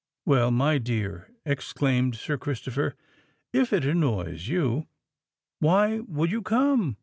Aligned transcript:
"Well, 0.25 0.49
my 0.49 0.79
dear," 0.79 1.29
exclaimed 1.45 2.15
Sir 2.15 2.35
Christopher, 2.35 2.95
"if 3.53 3.71
it 3.71 3.85
annoys 3.85 4.47
you, 4.47 4.87
why 5.59 5.99
would 5.99 6.31
you 6.31 6.41
come? 6.41 6.97